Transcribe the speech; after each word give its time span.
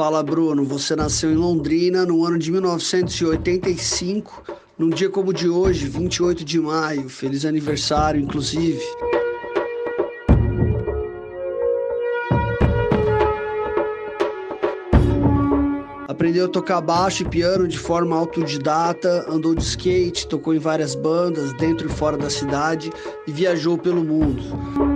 Fala 0.00 0.22
Bruno, 0.22 0.64
você 0.64 0.96
nasceu 0.96 1.30
em 1.30 1.34
Londrina 1.34 2.06
no 2.06 2.24
ano 2.24 2.38
de 2.38 2.50
1985, 2.50 4.42
num 4.78 4.88
dia 4.88 5.10
como 5.10 5.30
de 5.30 5.46
hoje, 5.46 5.86
28 5.88 6.42
de 6.42 6.58
maio. 6.58 7.06
Feliz 7.10 7.44
aniversário, 7.44 8.18
inclusive. 8.18 8.80
Aprendeu 16.08 16.46
a 16.46 16.48
tocar 16.48 16.80
baixo 16.80 17.24
e 17.24 17.28
piano 17.28 17.68
de 17.68 17.78
forma 17.78 18.16
autodidata, 18.16 19.26
andou 19.28 19.54
de 19.54 19.62
skate, 19.62 20.26
tocou 20.26 20.54
em 20.54 20.58
várias 20.58 20.94
bandas 20.94 21.52
dentro 21.58 21.86
e 21.86 21.92
fora 21.92 22.16
da 22.16 22.30
cidade 22.30 22.90
e 23.26 23.32
viajou 23.32 23.76
pelo 23.76 24.02
mundo. 24.02 24.89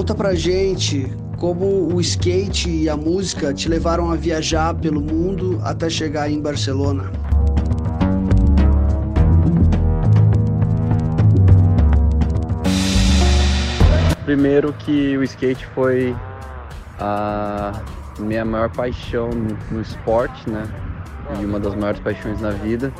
Conta 0.00 0.14
pra 0.14 0.34
gente 0.34 1.14
como 1.36 1.94
o 1.94 2.00
skate 2.00 2.70
e 2.70 2.88
a 2.88 2.96
música 2.96 3.52
te 3.52 3.68
levaram 3.68 4.10
a 4.10 4.16
viajar 4.16 4.72
pelo 4.72 4.98
mundo 4.98 5.60
até 5.62 5.90
chegar 5.90 6.30
em 6.30 6.40
Barcelona. 6.40 7.12
Primeiro 14.24 14.72
que 14.72 15.18
o 15.18 15.22
skate 15.22 15.66
foi 15.74 16.16
a 16.98 17.78
minha 18.18 18.42
maior 18.42 18.70
paixão 18.70 19.28
no 19.70 19.82
esporte, 19.82 20.48
né? 20.48 20.66
E 21.38 21.44
uma 21.44 21.60
das 21.60 21.74
maiores 21.74 22.00
paixões 22.00 22.40
na 22.40 22.52
vida 22.52 22.90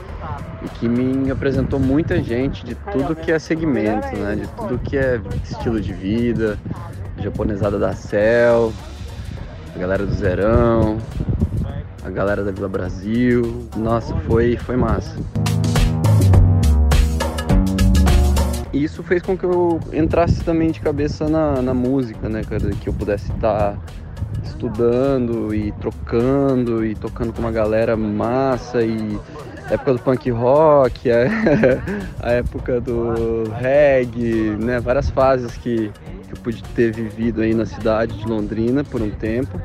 e 0.63 0.69
que 0.69 0.89
me 0.89 1.31
apresentou 1.31 1.81
muita 1.81 2.23
gente 2.23 2.65
de 2.65 2.75
tudo 2.75 3.17
que 3.17 3.33
é 3.33 3.39
segmento, 3.39 4.15
né? 4.17 4.37
De 4.37 4.49
tudo 4.49 4.79
que 4.79 4.97
é 4.97 5.19
estilo 5.43 5.81
de 5.81 5.93
vida, 5.93 6.59
japonesada 7.21 7.79
da 7.79 7.95
Cel, 7.95 8.73
a 9.75 9.79
galera 9.79 10.07
do 10.07 10.13
Zerão, 10.15 10.99
a 12.05 12.11
galera 12.11 12.43
da 12.43 12.51
Vila 12.51 12.69
Brasil. 12.69 13.69
Nossa, 13.77 14.15
foi, 14.27 14.57
foi 14.57 14.77
massa. 14.77 15.17
Isso 18.73 19.03
fez 19.03 19.23
com 19.23 19.37
que 19.37 19.45
eu 19.45 19.81
entrasse 19.93 20.43
também 20.45 20.71
de 20.71 20.81
cabeça 20.81 21.29
na, 21.29 21.61
na 21.61 21.75
música, 21.75 22.29
né, 22.29 22.43
cara? 22.43 22.71
Que 22.71 22.89
eu 22.89 22.93
pudesse 22.93 23.31
estar 23.33 23.77
estudando 24.45 25.55
e 25.55 25.73
trocando 25.73 26.85
e 26.85 26.95
tocando 26.95 27.33
com 27.33 27.41
uma 27.41 27.51
galera 27.51 27.97
massa 27.97 28.83
e 28.83 29.19
época 29.71 29.95
do 29.95 29.99
punk 30.01 30.31
rock, 30.31 31.11
a, 31.11 31.27
a 32.21 32.33
época 32.33 32.81
do 32.81 33.51
reggae, 33.59 34.57
né? 34.59 34.81
Várias 34.81 35.11
fases 35.11 35.57
que, 35.57 35.91
que 36.31 36.37
eu 36.37 36.43
pude 36.43 36.63
ter 36.63 36.93
vivido 36.93 37.43
aí 37.43 37.53
na 37.53 37.67
cidade 37.67 38.17
de 38.17 38.27
Londrina 38.27 38.85
por 38.85 39.03
um 39.03 39.11
tempo. 39.11 39.61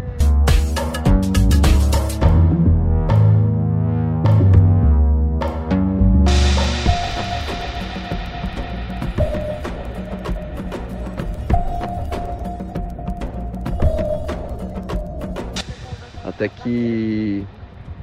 até 16.27 16.49
que 16.49 17.45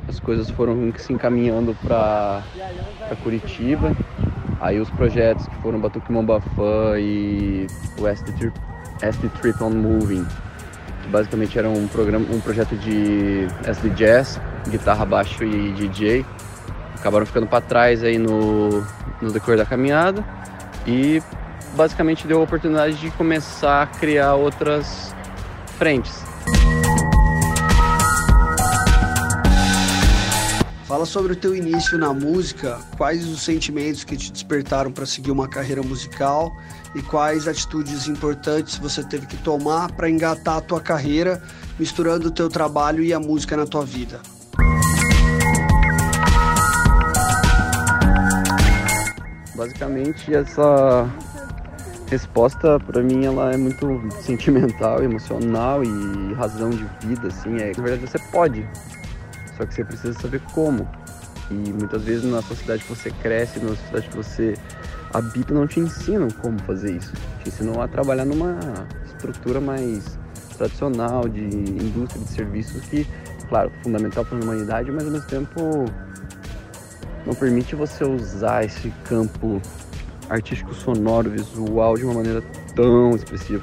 as 0.08 0.18
coisas 0.18 0.48
foram 0.48 0.90
se 0.96 1.12
encaminhando 1.12 1.76
para 1.82 2.42
Curitiba. 3.22 3.94
Aí 4.62 4.78
os 4.78 4.88
projetos 4.90 5.48
que 5.48 5.56
foram 5.56 5.80
Batuque 5.80 6.12
Mombafã 6.12 6.96
e 6.96 7.66
o 7.98 8.06
SD 8.06 8.52
Trip 9.40 9.60
on 9.60 9.70
Moving, 9.70 10.24
que 11.02 11.08
basicamente 11.08 11.58
era 11.58 11.68
um 11.68 11.88
programa, 11.88 12.24
um 12.32 12.40
projeto 12.40 12.76
de 12.76 13.48
SD 13.64 13.90
Jazz, 13.90 14.40
guitarra, 14.68 15.04
baixo 15.04 15.42
e 15.42 15.72
DJ, 15.72 16.24
acabaram 16.94 17.26
ficando 17.26 17.48
para 17.48 17.60
trás 17.60 18.04
aí 18.04 18.18
no, 18.18 18.86
no 19.20 19.32
decorrer 19.32 19.58
da 19.58 19.66
caminhada 19.66 20.24
e 20.86 21.20
basicamente 21.74 22.24
deu 22.28 22.38
a 22.38 22.44
oportunidade 22.44 22.94
de 22.94 23.10
começar 23.10 23.82
a 23.82 23.86
criar 23.88 24.34
outras 24.34 25.12
frentes. 25.76 26.31
Fala 31.02 31.10
sobre 31.10 31.32
o 31.32 31.36
teu 31.36 31.52
início 31.52 31.98
na 31.98 32.14
música, 32.14 32.78
quais 32.96 33.26
os 33.26 33.42
sentimentos 33.42 34.04
que 34.04 34.16
te 34.16 34.30
despertaram 34.30 34.92
para 34.92 35.04
seguir 35.04 35.32
uma 35.32 35.48
carreira 35.48 35.82
musical 35.82 36.56
e 36.94 37.02
quais 37.02 37.48
atitudes 37.48 38.06
importantes 38.06 38.78
você 38.78 39.02
teve 39.02 39.26
que 39.26 39.36
tomar 39.38 39.90
para 39.90 40.08
engatar 40.08 40.58
a 40.58 40.60
tua 40.60 40.80
carreira, 40.80 41.42
misturando 41.76 42.28
o 42.28 42.30
teu 42.30 42.48
trabalho 42.48 43.02
e 43.02 43.12
a 43.12 43.18
música 43.18 43.56
na 43.56 43.66
tua 43.66 43.84
vida. 43.84 44.20
Basicamente 49.56 50.32
essa 50.32 51.10
resposta 52.06 52.78
para 52.78 53.02
mim 53.02 53.24
ela 53.24 53.52
é 53.52 53.56
muito 53.56 54.00
sentimental, 54.22 55.02
emocional 55.02 55.82
e 55.82 56.32
razão 56.34 56.70
de 56.70 56.86
vida 57.04 57.26
assim, 57.26 57.56
é, 57.56 57.72
na 57.76 57.82
verdade 57.82 58.08
você 58.08 58.20
pode 58.30 58.64
só 59.56 59.66
que 59.66 59.74
você 59.74 59.84
precisa 59.84 60.18
saber 60.18 60.40
como. 60.52 60.88
E 61.50 61.54
muitas 61.54 62.02
vezes 62.02 62.24
na 62.24 62.40
sociedade 62.42 62.82
que 62.84 62.88
você 62.88 63.10
cresce, 63.10 63.60
na 63.60 63.68
sociedade 63.70 64.08
que 64.08 64.16
você 64.16 64.54
habita, 65.12 65.52
não 65.52 65.66
te 65.66 65.80
ensinam 65.80 66.28
como 66.40 66.58
fazer 66.62 66.96
isso. 66.96 67.12
Te 67.42 67.48
ensinam 67.48 67.80
a 67.82 67.88
trabalhar 67.88 68.24
numa 68.24 68.58
estrutura 69.04 69.60
mais 69.60 70.18
tradicional 70.56 71.28
de 71.28 71.42
indústria 71.42 72.22
de 72.22 72.30
serviços 72.30 72.82
que, 72.86 73.06
claro, 73.48 73.70
fundamental 73.82 74.24
para 74.24 74.38
a 74.38 74.40
humanidade, 74.40 74.90
mas 74.90 75.04
ao 75.04 75.10
mesmo 75.10 75.26
tempo 75.26 75.84
não 77.26 77.34
permite 77.34 77.74
você 77.74 78.04
usar 78.04 78.64
esse 78.64 78.90
campo 79.04 79.60
artístico 80.28 80.74
sonoro, 80.74 81.30
visual 81.30 81.96
de 81.96 82.04
uma 82.04 82.14
maneira 82.14 82.42
tão 82.74 83.10
expressiva. 83.10 83.62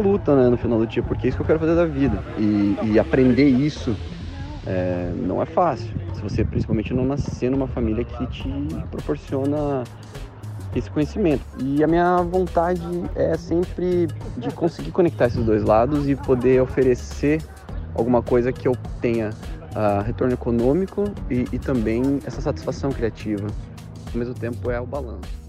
Luta, 0.00 0.34
né, 0.34 0.48
no 0.48 0.56
final 0.56 0.78
do 0.78 0.86
dia, 0.86 1.02
porque 1.02 1.26
é 1.26 1.28
isso 1.28 1.36
que 1.36 1.42
eu 1.42 1.46
quero 1.46 1.58
fazer 1.58 1.74
da 1.74 1.86
vida. 1.86 2.22
E, 2.38 2.76
e 2.84 2.98
aprender 2.98 3.48
isso 3.48 3.96
é, 4.66 5.12
não 5.16 5.40
é 5.40 5.46
fácil, 5.46 5.90
se 6.14 6.22
você 6.22 6.44
principalmente 6.44 6.92
não 6.92 7.04
nascer 7.04 7.50
numa 7.50 7.66
família 7.66 8.04
que 8.04 8.26
te 8.26 8.48
proporciona 8.90 9.84
esse 10.74 10.90
conhecimento. 10.90 11.42
E 11.62 11.82
a 11.82 11.86
minha 11.86 12.18
vontade 12.18 12.82
é 13.14 13.36
sempre 13.36 14.06
de 14.36 14.50
conseguir 14.54 14.90
conectar 14.92 15.26
esses 15.26 15.44
dois 15.44 15.64
lados 15.64 16.08
e 16.08 16.14
poder 16.14 16.60
oferecer 16.62 17.42
alguma 17.94 18.22
coisa 18.22 18.52
que 18.52 18.68
eu 18.68 18.76
tenha 19.00 19.30
uh, 19.30 20.02
retorno 20.04 20.34
econômico 20.34 21.04
e, 21.28 21.46
e 21.52 21.58
também 21.58 22.20
essa 22.24 22.40
satisfação 22.40 22.90
criativa. 22.90 23.46
Ao 24.12 24.18
mesmo 24.18 24.34
tempo 24.34 24.70
é 24.70 24.80
o 24.80 24.86
balanço. 24.86 25.40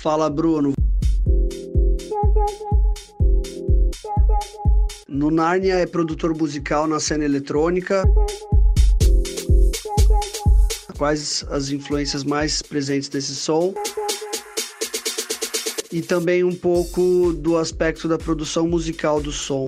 Fala, 0.00 0.30
Bruno. 0.30 0.72
No 5.06 5.30
Narnia 5.30 5.74
é 5.74 5.86
produtor 5.86 6.34
musical 6.34 6.86
na 6.86 6.98
cena 6.98 7.26
eletrônica. 7.26 8.02
Quais 10.96 11.44
as 11.50 11.68
influências 11.68 12.24
mais 12.24 12.62
presentes 12.62 13.10
desse 13.10 13.34
som? 13.34 13.74
E 15.92 16.00
também 16.00 16.44
um 16.44 16.54
pouco 16.54 17.34
do 17.34 17.58
aspecto 17.58 18.08
da 18.08 18.16
produção 18.16 18.66
musical 18.66 19.20
do 19.20 19.30
som 19.30 19.66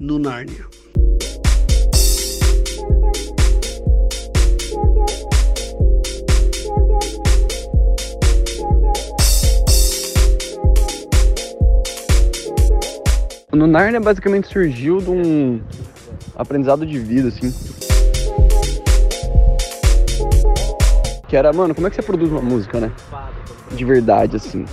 no 0.00 0.18
Narnia. 0.18 0.66
No 13.54 13.68
Narnia 13.68 14.00
basicamente 14.00 14.48
surgiu 14.48 14.98
de 14.98 15.10
um 15.10 15.60
aprendizado 16.34 16.84
de 16.84 16.98
vida, 16.98 17.28
assim. 17.28 17.54
Que 21.28 21.36
era, 21.36 21.52
mano, 21.52 21.72
como 21.72 21.86
é 21.86 21.90
que 21.90 21.96
você 21.96 22.02
produz 22.02 22.30
uma 22.32 22.42
música, 22.42 22.80
né? 22.80 22.90
De 23.70 23.84
verdade, 23.84 24.36
assim. 24.36 24.64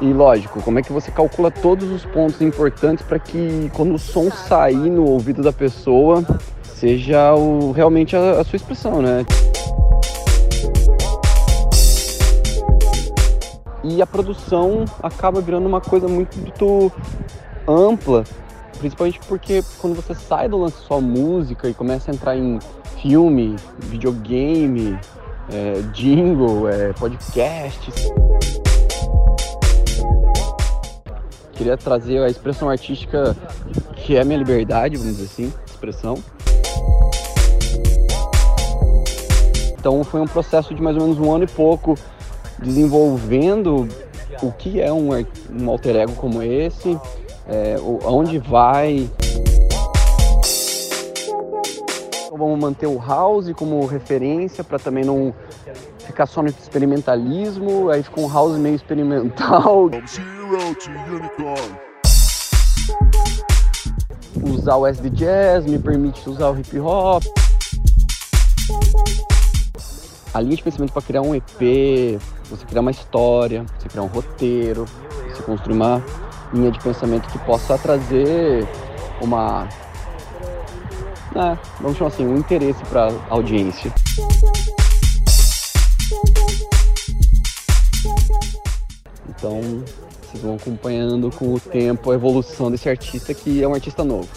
E 0.00 0.12
lógico, 0.12 0.62
como 0.62 0.78
é 0.78 0.82
que 0.82 0.92
você 0.92 1.10
calcula 1.10 1.50
todos 1.50 1.90
os 1.90 2.04
pontos 2.04 2.40
importantes 2.40 3.04
para 3.04 3.18
que 3.18 3.70
quando 3.72 3.94
o 3.94 3.98
som 3.98 4.30
sair 4.30 4.90
no 4.90 5.04
ouvido 5.04 5.42
da 5.42 5.52
pessoa 5.52 6.24
seja 6.62 7.34
o, 7.34 7.72
realmente 7.72 8.14
a, 8.16 8.40
a 8.40 8.44
sua 8.44 8.56
expressão, 8.56 9.02
né? 9.02 9.24
E 13.84 14.00
a 14.00 14.06
produção 14.06 14.84
acaba 15.02 15.40
virando 15.40 15.66
uma 15.66 15.80
coisa 15.80 16.06
muito, 16.06 16.38
muito 16.38 16.92
ampla, 17.66 18.24
principalmente 18.78 19.20
porque 19.26 19.62
quando 19.78 19.94
você 19.94 20.14
sai 20.14 20.48
do 20.48 20.58
lance 20.58 20.76
só 20.86 21.00
música 21.00 21.68
e 21.68 21.74
começa 21.74 22.10
a 22.10 22.14
entrar 22.14 22.36
em 22.36 22.58
filme, 23.00 23.56
videogame, 23.78 24.98
é, 25.50 25.82
jingle, 25.92 26.68
é, 26.68 26.92
podcast. 26.92 27.90
Queria 31.52 31.76
trazer 31.76 32.22
a 32.22 32.28
expressão 32.28 32.68
artística 32.68 33.36
que 33.96 34.16
é 34.16 34.24
minha 34.24 34.38
liberdade, 34.38 34.96
vamos 34.96 35.16
dizer 35.16 35.26
assim, 35.26 35.52
expressão. 35.66 36.16
Então 39.78 40.04
foi 40.04 40.20
um 40.20 40.26
processo 40.26 40.72
de 40.72 40.80
mais 40.80 40.96
ou 40.96 41.02
menos 41.02 41.18
um 41.18 41.34
ano 41.34 41.44
e 41.44 41.48
pouco 41.48 41.96
desenvolvendo 42.62 43.88
o 44.42 44.52
que 44.52 44.80
é 44.80 44.92
um, 44.92 45.10
um 45.10 45.70
alter 45.70 45.96
ego 45.96 46.12
como 46.12 46.42
esse, 46.42 46.98
é, 47.46 47.76
aonde 48.04 48.38
vai. 48.38 49.10
Então, 52.24 52.38
vamos 52.38 52.58
manter 52.58 52.86
o 52.86 52.98
house 52.98 53.52
como 53.54 53.84
referência 53.84 54.64
para 54.64 54.78
também 54.78 55.04
não 55.04 55.34
ficar 55.98 56.26
só 56.26 56.42
no 56.42 56.48
experimentalismo, 56.48 57.90
aí 57.90 58.02
ficou 58.02 58.24
um 58.24 58.32
house 58.32 58.56
meio 58.56 58.76
experimental. 58.76 59.90
Usar 64.42 64.76
o 64.76 64.86
SD 64.86 65.10
Jazz 65.10 65.66
me 65.66 65.78
permite 65.78 66.28
usar 66.28 66.50
o 66.50 66.58
hip 66.58 66.78
hop 66.80 67.22
a 70.34 70.40
linha 70.40 70.56
de 70.56 70.62
pensamento 70.62 70.92
para 70.92 71.02
criar 71.02 71.22
um 71.22 71.34
EP, 71.34 72.20
você 72.48 72.64
criar 72.66 72.80
uma 72.80 72.90
história, 72.90 73.64
você 73.78 73.88
criar 73.88 74.02
um 74.02 74.06
roteiro, 74.06 74.86
você 75.30 75.42
construir 75.42 75.74
uma 75.74 76.02
linha 76.52 76.70
de 76.70 76.80
pensamento 76.80 77.28
que 77.28 77.38
possa 77.40 77.76
trazer 77.78 78.66
uma, 79.20 79.68
né, 81.34 81.58
vamos 81.80 81.98
chamar 81.98 82.08
assim, 82.08 82.26
um 82.26 82.36
interesse 82.36 82.82
para 82.84 83.08
a 83.08 83.34
audiência. 83.34 83.92
Então, 89.28 89.60
vocês 90.22 90.42
vão 90.42 90.54
acompanhando 90.54 91.30
com 91.30 91.52
o 91.52 91.60
tempo 91.60 92.10
a 92.10 92.14
evolução 92.14 92.70
desse 92.70 92.88
artista 92.88 93.34
que 93.34 93.62
é 93.62 93.68
um 93.68 93.74
artista 93.74 94.04
novo. 94.04 94.28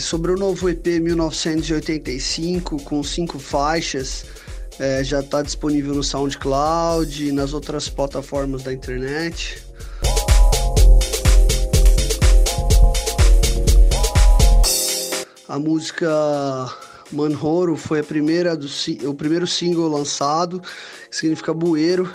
Sobre 0.00 0.32
o 0.32 0.36
novo 0.36 0.68
EP 0.68 0.86
1985, 1.00 2.82
com 2.82 3.02
cinco 3.02 3.38
faixas, 3.38 4.24
é, 4.78 5.02
já 5.02 5.20
está 5.20 5.42
disponível 5.42 5.94
no 5.94 6.04
SoundCloud 6.04 7.28
e 7.28 7.32
nas 7.32 7.52
outras 7.52 7.88
plataformas 7.88 8.62
da 8.62 8.72
internet. 8.72 9.62
A 15.48 15.58
música 15.58 16.08
Manhoro 17.10 17.76
foi 17.76 18.00
a 18.00 18.04
primeira 18.04 18.56
do, 18.56 18.68
o 19.08 19.14
primeiro 19.14 19.46
single 19.46 19.88
lançado, 19.88 20.60
que 21.10 21.16
significa 21.16 21.54
bueiro. 21.54 22.12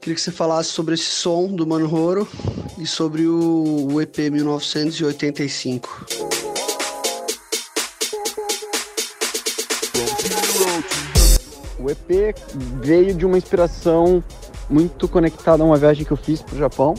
Queria 0.00 0.14
que 0.14 0.20
você 0.20 0.32
falasse 0.32 0.70
sobre 0.70 0.94
esse 0.94 1.04
som 1.04 1.46
do 1.46 1.66
Manhoro 1.66 2.26
e 2.78 2.86
sobre 2.86 3.26
o, 3.26 3.88
o 3.92 4.00
EP 4.00 4.18
1985. 4.30 6.43
EP 11.94 12.36
veio 12.82 13.14
de 13.14 13.24
uma 13.24 13.38
inspiração 13.38 14.22
muito 14.68 15.08
conectada 15.08 15.62
a 15.62 15.66
uma 15.66 15.76
viagem 15.76 16.04
que 16.04 16.10
eu 16.10 16.16
fiz 16.16 16.42
para 16.42 16.54
o 16.54 16.58
Japão. 16.58 16.94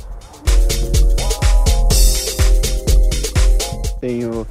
Tenho 3.99 4.47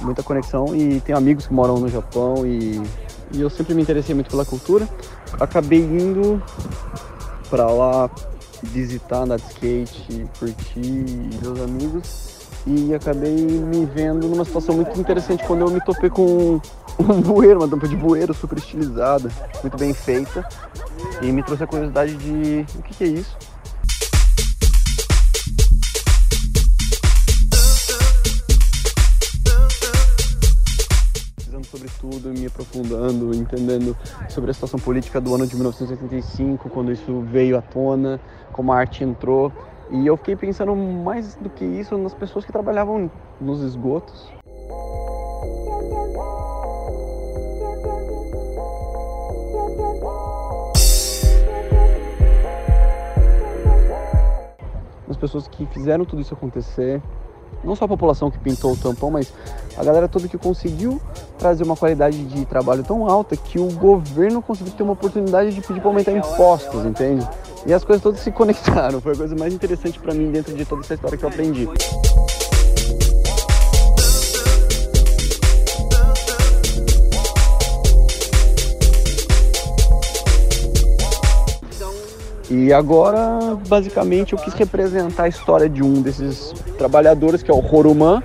muita 0.00 0.22
conexão 0.22 0.74
e 0.74 1.00
tenho 1.00 1.18
amigos 1.18 1.46
que 1.46 1.52
moram 1.52 1.78
no 1.78 1.88
Japão 1.88 2.46
e, 2.46 2.80
e 3.32 3.40
eu 3.40 3.50
sempre 3.50 3.74
me 3.74 3.82
interessei 3.82 4.14
muito 4.14 4.30
pela 4.30 4.44
cultura. 4.44 4.88
Acabei 5.38 5.80
indo 5.80 6.42
para 7.48 7.66
lá 7.70 8.10
visitar, 8.62 9.22
andar 9.22 9.36
de 9.36 9.46
skate, 9.46 10.26
curtir, 10.38 11.04
ver 11.40 11.48
os 11.48 11.60
amigos 11.60 12.30
e 12.66 12.94
acabei 12.94 13.34
me 13.34 13.86
vendo 13.86 14.28
numa 14.28 14.44
situação 14.44 14.74
muito 14.74 14.98
interessante 15.00 15.44
quando 15.46 15.62
eu 15.62 15.70
me 15.70 15.80
topei 15.80 16.10
com 16.10 16.60
um 17.08 17.20
bueiro, 17.20 17.60
uma 17.60 17.68
tampa 17.68 17.88
de 17.88 17.96
bueiro 17.96 18.34
super 18.34 18.58
estilizada, 18.58 19.30
muito 19.62 19.76
bem 19.76 19.94
feita 19.94 20.46
e 21.22 21.32
me 21.32 21.42
trouxe 21.42 21.64
a 21.64 21.66
curiosidade 21.66 22.14
de 22.16 22.66
o 22.78 22.82
que, 22.82 22.94
que 22.94 23.04
é 23.04 23.06
isso. 23.08 23.36
Sobre 31.70 31.88
tudo, 32.00 32.30
me 32.30 32.46
aprofundando, 32.46 33.32
entendendo 33.32 33.96
sobre 34.28 34.50
a 34.50 34.54
situação 34.54 34.80
política 34.80 35.20
do 35.20 35.32
ano 35.32 35.46
de 35.46 35.54
1985, 35.54 36.68
quando 36.68 36.90
isso 36.90 37.20
veio 37.20 37.56
à 37.56 37.62
tona, 37.62 38.20
como 38.52 38.72
a 38.72 38.76
arte 38.76 39.04
entrou 39.04 39.52
e 39.88 40.06
eu 40.06 40.16
fiquei 40.16 40.34
pensando 40.34 40.74
mais 40.74 41.36
do 41.36 41.48
que 41.48 41.64
isso 41.64 41.96
nas 41.96 42.12
pessoas 42.12 42.44
que 42.44 42.50
trabalhavam 42.50 43.10
nos 43.40 43.62
esgotos. 43.62 44.32
Pessoas 55.20 55.46
que 55.46 55.66
fizeram 55.66 56.04
tudo 56.04 56.20
isso 56.22 56.34
acontecer, 56.34 57.00
não 57.62 57.76
só 57.76 57.84
a 57.84 57.88
população 57.88 58.30
que 58.30 58.38
pintou 58.38 58.72
o 58.72 58.76
tampão, 58.76 59.10
mas 59.10 59.32
a 59.76 59.84
galera 59.84 60.08
toda 60.08 60.26
que 60.26 60.38
conseguiu 60.38 61.00
trazer 61.38 61.62
uma 61.62 61.76
qualidade 61.76 62.24
de 62.24 62.44
trabalho 62.46 62.82
tão 62.82 63.08
alta 63.08 63.36
que 63.36 63.58
o 63.58 63.70
governo 63.72 64.40
conseguiu 64.40 64.72
ter 64.72 64.82
uma 64.82 64.92
oportunidade 64.92 65.54
de 65.54 65.60
pedir 65.60 65.80
para 65.80 65.90
aumentar 65.90 66.12
impostos, 66.12 66.84
entende? 66.84 67.26
E 67.66 67.74
as 67.74 67.84
coisas 67.84 68.02
todas 68.02 68.20
se 68.20 68.32
conectaram. 68.32 69.00
Foi 69.00 69.12
a 69.12 69.16
coisa 69.16 69.36
mais 69.36 69.52
interessante 69.52 69.98
para 69.98 70.14
mim 70.14 70.30
dentro 70.30 70.54
de 70.54 70.64
toda 70.64 70.80
essa 70.80 70.94
história 70.94 71.18
que 71.18 71.24
eu 71.24 71.28
aprendi. 71.28 71.68
E 82.50 82.72
agora, 82.72 83.56
basicamente, 83.68 84.32
eu 84.32 84.38
quis 84.38 84.52
representar 84.54 85.24
a 85.24 85.28
história 85.28 85.68
de 85.68 85.84
um 85.84 86.02
desses 86.02 86.52
trabalhadores, 86.76 87.44
que 87.44 87.50
é 87.50 87.54
o 87.54 87.60
Roruman, 87.60 88.20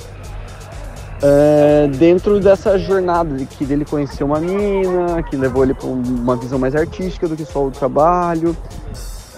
é, 1.22 1.88
dentro 1.98 2.39
dessa 2.39 2.77
jornada 2.77 3.36
de 3.36 3.46
que 3.46 3.65
dele 3.65 3.86
conhecer 3.86 4.24
uma 4.24 4.39
mina, 4.39 5.22
que 5.24 5.38
levou 5.38 5.63
ele 5.63 5.75
para 5.75 5.88
uma 5.88 6.36
visão 6.36 6.58
mais 6.58 6.75
artística 6.75 7.27
do 7.27 7.36
que 7.36 7.46
só 7.46 7.65
o 7.65 7.72
trabalho. 7.72 8.58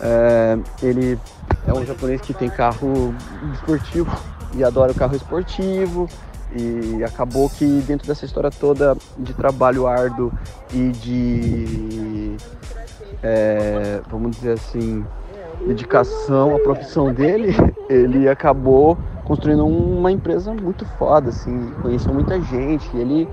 É, 0.01 0.57
ele 0.81 1.19
é 1.67 1.73
um 1.73 1.85
japonês 1.85 2.21
que 2.21 2.33
tem 2.33 2.49
carro 2.49 3.13
esportivo 3.53 4.17
e 4.55 4.63
adora 4.63 4.93
o 4.93 4.95
carro 4.95 5.15
esportivo. 5.15 6.07
E 6.55 7.03
acabou 7.03 7.49
que 7.49 7.65
dentro 7.85 8.07
dessa 8.07 8.25
história 8.25 8.49
toda 8.49 8.95
de 9.17 9.33
trabalho 9.33 9.85
árduo 9.85 10.31
e 10.73 10.91
de, 10.91 12.37
é, 13.23 14.01
vamos 14.09 14.37
dizer 14.37 14.53
assim, 14.53 15.05
dedicação 15.65 16.55
à 16.55 16.59
profissão 16.59 17.13
dele, 17.13 17.53
ele 17.89 18.27
acabou 18.29 18.97
construindo 19.25 19.65
uma 19.65 20.11
empresa 20.11 20.53
muito 20.53 20.85
foda, 20.97 21.29
assim, 21.29 21.71
conheceu 21.81 22.13
muita 22.13 22.39
gente, 22.41 22.89
ele 22.95 23.27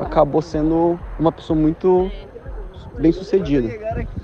acabou 0.00 0.42
sendo 0.42 0.98
uma 1.18 1.30
pessoa 1.30 1.56
muito 1.56 2.10
bem 2.98 3.12
sucedida. 3.12 3.68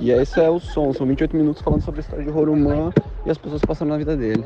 E 0.01 0.11
esse 0.11 0.41
é 0.41 0.51
o 0.51 0.59
som, 0.59 0.93
são 0.93 1.07
28 1.07 1.37
minutos 1.37 1.63
falando 1.63 1.83
sobre 1.83 2.01
a 2.01 2.03
história 2.03 2.25
de 2.25 2.31
Horumã 2.31 2.93
e 3.25 3.31
as 3.31 3.39
pessoas 3.39 3.63
passando 3.65 3.91
na 3.91 3.97
vida 3.97 4.17
dele. 4.17 4.45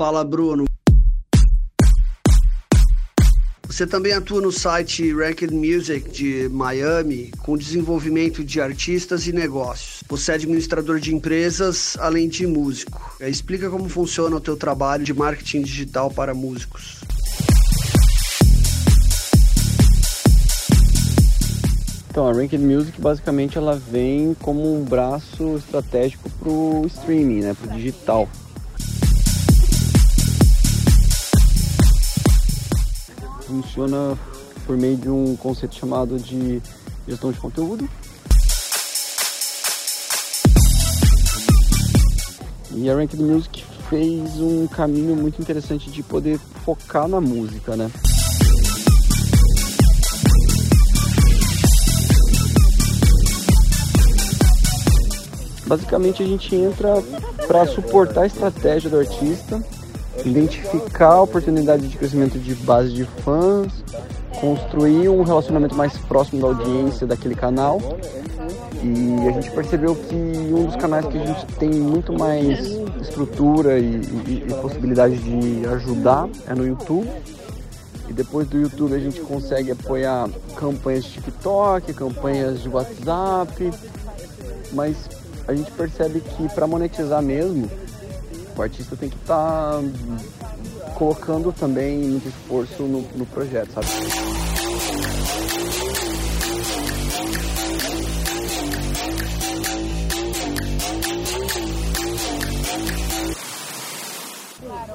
Fala, 0.00 0.24
Bruno. 0.24 0.64
Você 3.66 3.86
também 3.86 4.14
atua 4.14 4.40
no 4.40 4.50
site 4.50 5.12
Ranked 5.12 5.52
Music 5.52 6.10
de 6.10 6.48
Miami 6.48 7.30
com 7.40 7.54
desenvolvimento 7.54 8.42
de 8.42 8.62
artistas 8.62 9.26
e 9.26 9.32
negócios. 9.32 10.02
Você 10.08 10.32
é 10.32 10.36
administrador 10.36 11.00
de 11.00 11.14
empresas, 11.14 11.98
além 12.00 12.30
de 12.30 12.46
músico. 12.46 13.14
Explica 13.20 13.68
como 13.68 13.90
funciona 13.90 14.34
o 14.36 14.40
teu 14.40 14.56
trabalho 14.56 15.04
de 15.04 15.12
marketing 15.12 15.60
digital 15.60 16.10
para 16.10 16.32
músicos. 16.32 17.02
Então, 22.10 22.26
a 22.26 22.32
Ranked 22.32 22.64
Music 22.64 22.98
basicamente 22.98 23.58
ela 23.58 23.76
vem 23.76 24.34
como 24.40 24.80
um 24.80 24.82
braço 24.82 25.56
estratégico 25.58 26.30
para 26.30 26.48
o 26.48 26.86
streaming, 26.86 27.40
né, 27.40 27.54
para 27.54 27.70
o 27.70 27.76
digital. 27.76 28.26
Funciona 33.50 34.16
por 34.64 34.76
meio 34.76 34.96
de 34.96 35.10
um 35.10 35.34
conceito 35.34 35.74
chamado 35.74 36.16
de 36.20 36.62
gestão 37.08 37.32
de 37.32 37.40
conteúdo. 37.40 37.90
E 42.72 42.88
a 42.88 42.94
Ranked 42.94 43.20
Music 43.20 43.64
fez 43.88 44.38
um 44.38 44.68
caminho 44.68 45.16
muito 45.16 45.42
interessante 45.42 45.90
de 45.90 46.00
poder 46.00 46.38
focar 46.64 47.08
na 47.08 47.20
música, 47.20 47.74
né? 47.74 47.90
Basicamente 55.66 56.22
a 56.22 56.26
gente 56.26 56.54
entra 56.54 57.02
para 57.48 57.66
suportar 57.66 58.22
a 58.22 58.26
estratégia 58.26 58.88
do 58.88 59.00
artista, 59.00 59.60
identificar 60.24 61.12
a 61.14 61.22
oportunidade 61.22 61.86
de 61.88 61.96
crescimento 61.96 62.38
de 62.38 62.54
base 62.54 62.92
de 62.92 63.04
fãs, 63.04 63.72
construir 64.40 65.08
um 65.08 65.22
relacionamento 65.22 65.74
mais 65.74 65.96
próximo 65.98 66.40
da 66.40 66.48
audiência 66.48 67.06
daquele 67.06 67.34
canal. 67.34 67.80
E 68.82 69.28
a 69.28 69.32
gente 69.32 69.50
percebeu 69.50 69.94
que 69.94 70.14
um 70.14 70.64
dos 70.64 70.76
canais 70.76 71.06
que 71.06 71.18
a 71.18 71.26
gente 71.26 71.46
tem 71.58 71.70
muito 71.70 72.12
mais 72.12 72.58
estrutura 73.00 73.78
e, 73.78 74.00
e, 74.26 74.44
e 74.48 74.54
possibilidade 74.60 75.16
de 75.18 75.66
ajudar 75.68 76.28
é 76.46 76.54
no 76.54 76.66
YouTube. 76.66 77.08
E 78.08 78.12
depois 78.12 78.48
do 78.48 78.58
YouTube 78.58 78.94
a 78.94 78.98
gente 78.98 79.20
consegue 79.20 79.70
apoiar 79.70 80.28
campanhas 80.56 81.04
de 81.04 81.12
TikTok, 81.12 81.92
campanhas 81.92 82.60
de 82.60 82.68
WhatsApp, 82.68 83.70
mas 84.72 85.08
a 85.46 85.54
gente 85.54 85.70
percebe 85.72 86.20
que 86.20 86.48
para 86.54 86.66
monetizar 86.66 87.22
mesmo, 87.22 87.70
o 88.60 88.62
artista 88.62 88.94
tem 88.94 89.08
que 89.08 89.16
estar 89.16 89.72
tá 89.72 90.94
colocando 90.94 91.50
também 91.50 91.98
muito 91.98 92.28
esforço 92.28 92.82
no, 92.82 93.00
no 93.16 93.24
projeto, 93.24 93.72
sabe? 93.72 93.86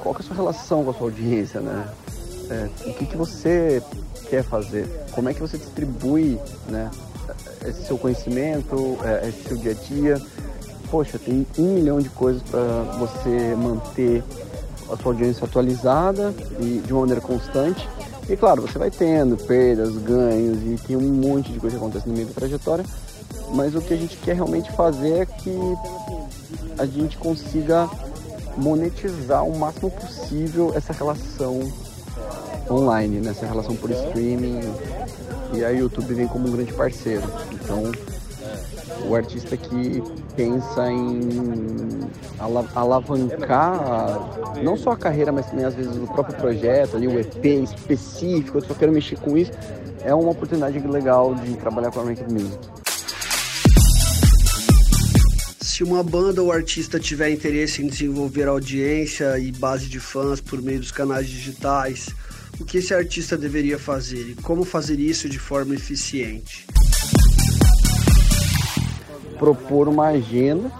Qual 0.03 0.15
é 0.15 0.19
a 0.19 0.21
sua 0.21 0.35
relação 0.35 0.83
com 0.83 0.91
a 0.91 0.93
sua 0.93 1.07
audiência, 1.07 1.59
né? 1.59 1.89
É, 2.51 2.69
o 2.87 2.93
que, 2.93 3.05
que 3.07 3.17
você 3.17 3.81
quer 4.29 4.43
fazer? 4.43 4.87
Como 5.11 5.27
é 5.27 5.33
que 5.33 5.41
você 5.41 5.57
distribui, 5.57 6.39
né? 6.69 6.91
Esse 7.65 7.87
seu 7.87 7.97
conhecimento, 7.97 8.99
é, 9.03 9.27
esse 9.27 9.47
seu 9.47 9.57
dia 9.57 9.71
a 9.71 9.73
dia 9.73 10.21
poxa, 10.89 11.19
tem 11.19 11.45
um 11.57 11.73
milhão 11.73 11.99
de 11.99 12.09
coisas 12.09 12.41
para 12.43 12.61
você 12.97 13.55
manter 13.55 14.23
a 14.91 14.97
sua 14.97 15.11
audiência 15.11 15.45
atualizada 15.45 16.33
e 16.59 16.81
de 16.85 16.93
uma 16.93 17.01
maneira 17.01 17.21
constante. 17.21 17.87
E 18.29 18.35
claro, 18.35 18.61
você 18.61 18.77
vai 18.77 18.89
tendo 18.89 19.37
perdas, 19.37 19.95
ganhos 19.97 20.57
e 20.63 20.87
tem 20.87 20.95
um 20.95 21.01
monte 21.01 21.51
de 21.51 21.59
coisa 21.59 21.77
que 21.77 21.81
acontece 21.81 22.07
no 22.07 22.15
meio 22.15 22.27
da 22.27 22.33
trajetória, 22.33 22.85
mas 23.53 23.75
o 23.75 23.81
que 23.81 23.93
a 23.93 23.97
gente 23.97 24.17
quer 24.17 24.35
realmente 24.35 24.71
fazer 24.71 25.21
é 25.21 25.25
que 25.25 25.57
a 26.77 26.85
gente 26.85 27.17
consiga 27.17 27.89
monetizar 28.57 29.43
o 29.45 29.57
máximo 29.57 29.91
possível 29.91 30.71
essa 30.75 30.93
relação 30.93 31.59
online, 32.69 33.19
nessa 33.19 33.43
né? 33.43 33.49
relação 33.49 33.75
por 33.75 33.91
streaming. 33.91 34.59
E 35.53 35.63
a 35.63 35.69
YouTube 35.69 36.13
vem 36.13 36.27
como 36.27 36.47
um 36.47 36.51
grande 36.51 36.73
parceiro. 36.73 37.23
Então, 37.51 37.91
o 39.07 39.15
artista 39.15 39.57
que 39.57 40.01
pensa 40.35 40.91
em 40.91 42.01
alavancar 42.75 44.19
não 44.63 44.77
só 44.77 44.91
a 44.91 44.97
carreira, 44.97 45.31
mas 45.31 45.47
também 45.47 45.65
às 45.65 45.73
vezes 45.73 45.95
o 45.95 46.07
próprio 46.07 46.35
projeto, 46.37 46.97
ali, 46.97 47.07
o 47.07 47.19
EP 47.19 47.45
específico, 47.63 48.57
eu 48.57 48.61
só 48.61 48.73
quero 48.73 48.91
mexer 48.91 49.17
com 49.19 49.37
isso, 49.37 49.51
é 50.03 50.13
uma 50.13 50.31
oportunidade 50.31 50.77
legal 50.79 51.33
de 51.35 51.55
trabalhar 51.57 51.91
com 51.91 52.01
a 52.01 52.03
Ranked 52.03 52.31
Music. 52.31 52.57
Se 55.61 55.83
uma 55.83 56.01
banda 56.03 56.41
ou 56.41 56.51
artista 56.51 56.99
tiver 56.99 57.29
interesse 57.31 57.83
em 57.83 57.87
desenvolver 57.87 58.47
audiência 58.47 59.37
e 59.37 59.51
base 59.51 59.87
de 59.87 59.99
fãs 59.99 60.39
por 60.39 60.61
meio 60.61 60.79
dos 60.79 60.91
canais 60.91 61.27
digitais, 61.27 62.07
o 62.59 62.63
que 62.63 62.77
esse 62.77 62.93
artista 62.93 63.37
deveria 63.37 63.77
fazer 63.77 64.29
e 64.29 64.35
como 64.35 64.63
fazer 64.63 64.99
isso 64.99 65.27
de 65.27 65.37
forma 65.37 65.75
eficiente? 65.75 66.65
Propor 69.37 69.87
uma 69.87 70.07
agenda 70.07 70.71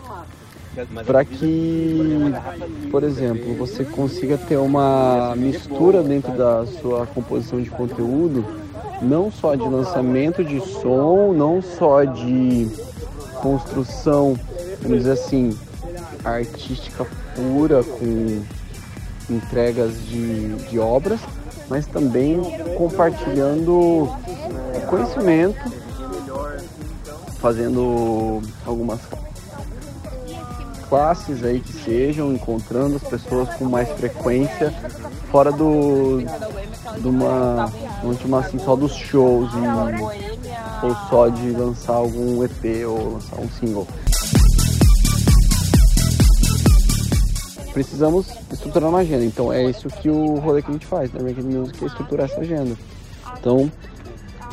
para 1.06 1.24
que, 1.24 2.34
por 2.92 3.04
exemplo, 3.04 3.56
você 3.56 3.86
consiga 3.86 4.38
ter 4.38 4.58
uma 4.58 5.34
mistura 5.38 6.04
dentro 6.04 6.34
da 6.34 6.66
sua 6.66 7.06
composição 7.08 7.62
de 7.62 7.70
conteúdo, 7.70 8.46
não 9.02 9.32
só 9.32 9.56
de 9.56 9.68
lançamento 9.68 10.44
de 10.44 10.60
som, 10.60 11.34
não 11.34 11.62
só 11.62 12.04
de 12.04 12.68
construção, 13.42 14.38
vamos 14.82 15.00
dizer 15.00 15.12
assim, 15.12 15.58
artística 16.24 17.06
pura 17.36 17.84
com 17.84 18.42
entregas 19.30 19.94
de, 20.06 20.56
de 20.70 20.78
obras, 20.78 21.20
mas 21.70 21.88
também 21.88 22.42
compartilhando 22.78 24.10
conhecimento 24.90 25.85
fazendo 27.46 28.42
algumas 28.66 29.00
classes 30.90 31.44
aí 31.44 31.60
que 31.60 31.74
sejam, 31.74 32.34
encontrando 32.34 32.96
as 32.96 33.04
pessoas 33.04 33.54
com 33.54 33.66
mais 33.66 33.88
frequência, 33.90 34.74
fora 35.30 35.52
do 35.52 36.24
de 36.98 37.08
uma, 37.08 37.72
vamos 38.02 38.20
chamar 38.20 38.40
assim, 38.40 38.58
só 38.58 38.75
dos 38.75 38.96
shows 38.96 39.52
e, 39.54 40.86
ou 40.88 40.96
só 41.08 41.28
de 41.28 41.52
lançar 41.52 41.94
algum 41.94 42.44
EP 42.44 42.88
ou 42.88 43.14
lançar 43.14 43.40
um 43.40 43.50
single. 43.52 43.88
Precisamos 47.74 48.25
estruturar 48.52 48.90
uma 48.90 49.00
agenda, 49.02 49.24
então 49.24 49.54
é 49.54 49.70
isso 49.70 49.88
que 49.88 50.10
o 50.10 50.40
rolê 50.40 50.64
que 50.64 50.72
a 50.72 50.74
gente 50.74 50.88
faz, 50.88 51.12
né? 51.12 51.22
Making 51.22 51.56
Music 51.56 51.84
é 51.84 51.88
estruturar 51.88 52.25
essa 52.25 52.42
agenda. 52.42 52.75
Então, 53.38 53.72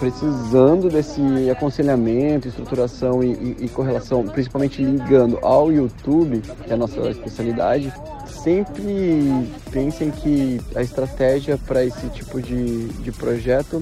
precisando 0.02 0.88
desse 0.88 1.20
aconselhamento, 1.48 2.48
estruturação 2.48 3.22
e, 3.22 3.34
e, 3.34 3.56
e, 3.60 3.68
correlação, 3.68 4.24
principalmente 4.24 4.82
ligando 4.82 5.38
ao 5.42 5.70
YouTube, 5.70 6.40
que 6.40 6.70
é 6.70 6.74
a 6.74 6.76
nossa 6.76 6.98
especialidade, 7.08 7.92
sempre 8.26 9.48
pensem 9.70 10.10
que 10.10 10.60
a 10.74 10.82
estratégia 10.82 11.56
para 11.56 11.84
esse 11.84 12.08
tipo 12.08 12.42
de, 12.42 12.88
de 12.88 13.12
projeto 13.12 13.80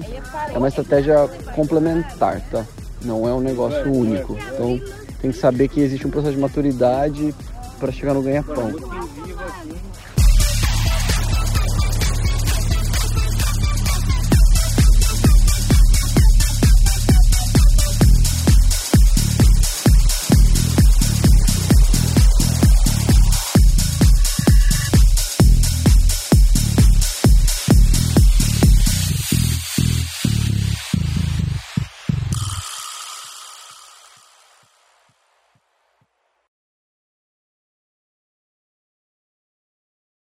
é 0.53 0.55
uma 0.55 0.67
estratégia 0.67 1.27
complementar, 1.55 2.39
tá? 2.51 2.67
Não 3.03 3.27
é 3.27 3.33
um 3.33 3.41
negócio 3.41 3.91
único. 3.91 4.37
Então 4.53 4.79
tem 5.19 5.31
que 5.31 5.37
saber 5.37 5.69
que 5.69 5.79
existe 5.79 6.05
um 6.05 6.11
processo 6.11 6.35
de 6.35 6.39
maturidade 6.39 7.33
para 7.79 7.91
chegar 7.91 8.13
no 8.13 8.21
ganha-pão. 8.21 8.71